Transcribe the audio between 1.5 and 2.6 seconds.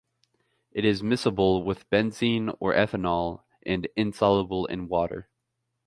with benzene